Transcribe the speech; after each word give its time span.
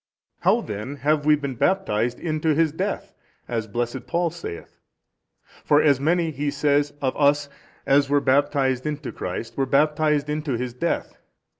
A. 0.41 0.45
How 0.45 0.61
then 0.61 0.95
have 0.95 1.27
we 1.27 1.35
been 1.35 1.53
baptized 1.53 2.19
into 2.19 2.55
His 2.55 2.71
Death 2.71 3.13
as 3.47 3.67
blessed 3.67 4.07
Paul 4.07 4.31
saith? 4.31 4.79
for 5.63 5.79
as 5.79 5.99
many 5.99 6.31
(he 6.31 6.49
says) 6.49 6.91
of 7.03 7.15
us 7.15 7.49
as 7.85 8.09
were 8.09 8.19
baptized 8.19 8.87
into 8.87 9.11
Christ 9.11 9.55
were 9.57 9.67
baptized 9.67 10.27
into 10.27 10.53
His 10.53 10.73
death. 10.73 11.19